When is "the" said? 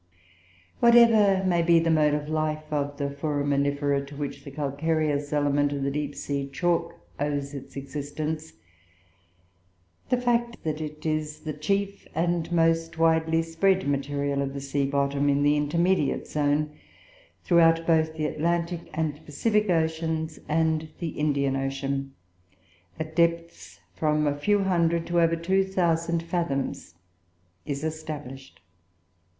1.77-1.91, 2.97-3.11, 4.43-4.49, 5.83-5.91, 10.09-10.17, 11.41-11.53, 14.55-14.59, 15.43-15.55, 18.15-18.25, 20.97-21.09